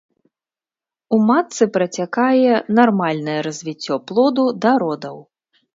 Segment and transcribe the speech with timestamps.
[1.17, 5.17] У матцы працякае нармальнае развіццё плоду да родаў.